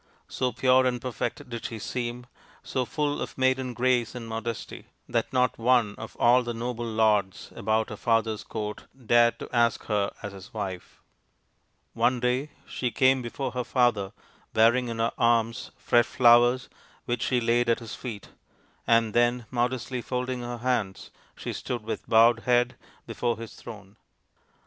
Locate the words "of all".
5.99-6.41